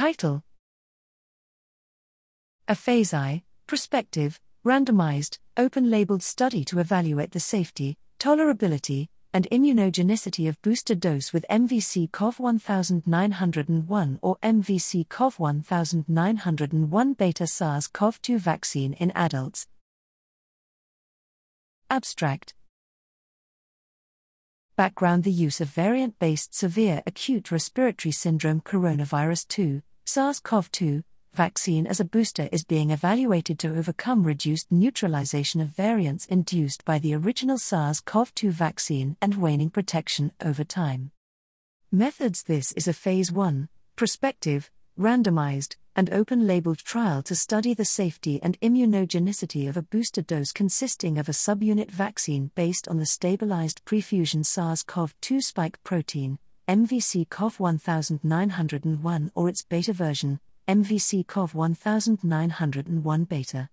[0.00, 0.42] Title.
[2.66, 10.48] A Phase I, prospective, randomized, open labeled study to evaluate the safety, tolerability, and immunogenicity
[10.48, 18.38] of booster dose with MVC CoV 1901 or MVC CoV 1901 beta SARS CoV 2
[18.38, 19.66] vaccine in adults.
[21.90, 22.54] Abstract.
[24.76, 29.82] Background The use of variant based severe acute respiratory syndrome coronavirus 2,
[30.12, 31.04] SARS CoV 2,
[31.34, 36.98] vaccine as a booster is being evaluated to overcome reduced neutralization of variants induced by
[36.98, 41.12] the original SARS CoV 2 vaccine and waning protection over time.
[41.92, 47.84] Methods This is a Phase 1, prospective, randomized, and open labeled trial to study the
[47.84, 53.06] safety and immunogenicity of a booster dose consisting of a subunit vaccine based on the
[53.06, 60.38] stabilized prefusion SARS CoV 2 spike protein, MVC CoV 1901 or its beta version,
[60.68, 63.68] MVC CoV 1901 beta.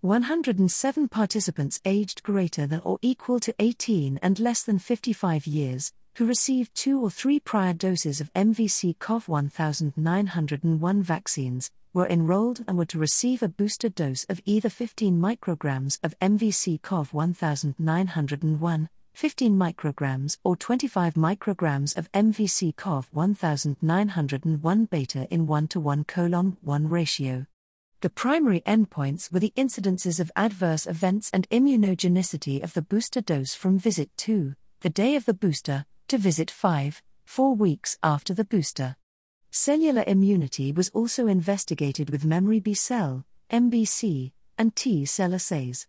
[0.00, 6.24] 107 participants aged greater than or equal to 18 and less than 55 years, who
[6.24, 12.86] received two or three prior doses of MVC CoV 1901 vaccines, were enrolled and were
[12.86, 20.38] to receive a booster dose of either 15 micrograms of MVC CoV 1901, 15 micrograms
[20.44, 27.44] or 25 micrograms of MVC CoV 1901 beta in 1 to 1 colon 1 ratio.
[28.00, 33.56] The primary endpoints were the incidences of adverse events and immunogenicity of the booster dose
[33.56, 38.44] from visit 2, the day of the booster, to visit 5, 4 weeks after the
[38.44, 38.94] booster.
[39.50, 45.88] Cellular immunity was also investigated with memory B cell, MBC, and T cell assays.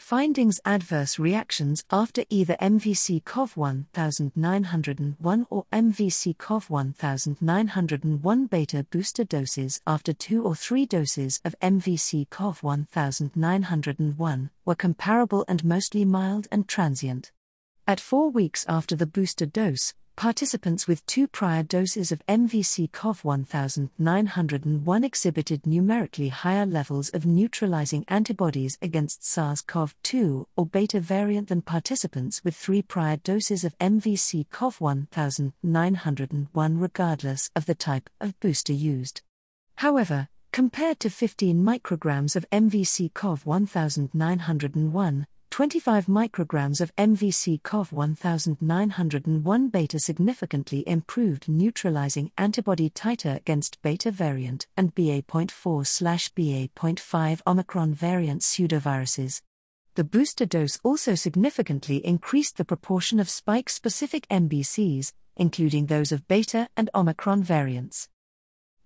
[0.00, 9.82] Findings Adverse reactions after either MVC CoV 1901 or MVC CoV 1901 beta booster doses
[9.86, 16.66] after two or three doses of MVC CoV 1901 were comparable and mostly mild and
[16.66, 17.30] transient.
[17.86, 23.24] At four weeks after the booster dose, participants with two prior doses of MVC CoV
[23.24, 31.48] 1901 exhibited numerically higher levels of neutralizing antibodies against SARS CoV 2 or beta variant
[31.48, 38.38] than participants with three prior doses of MVC CoV 1901, regardless of the type of
[38.40, 39.22] booster used.
[39.76, 49.68] However, compared to 15 micrograms of MVC CoV 1901, 25 micrograms of MVC CoV 1901
[49.68, 59.42] beta significantly improved neutralizing antibody titer against beta variant and BA.4 BA.5 Omicron variant pseudoviruses.
[59.96, 66.28] The booster dose also significantly increased the proportion of spike specific MBCs, including those of
[66.28, 68.08] beta and Omicron variants.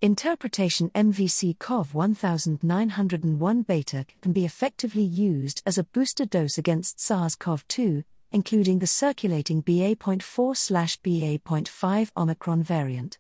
[0.05, 7.35] Interpretation MVC CoV 1901 beta can be effectively used as a booster dose against SARS
[7.35, 13.17] CoV 2, including the circulating BA.4 BA.5 Omicron variant.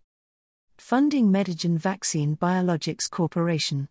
[0.77, 3.89] Funding Medigen Vaccine Biologics Corporation.